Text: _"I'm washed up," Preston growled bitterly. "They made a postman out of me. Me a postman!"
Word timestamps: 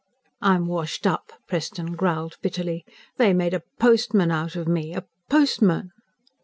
_"I'm 0.41 0.65
washed 0.65 1.05
up," 1.05 1.31
Preston 1.47 1.91
growled 1.91 2.37
bitterly. 2.41 2.83
"They 3.17 3.33
made 3.35 3.53
a 3.53 3.61
postman 3.77 4.31
out 4.31 4.55
of 4.55 4.67
me. 4.67 4.85
Me 4.85 4.93
a 4.95 5.05
postman!" 5.29 5.91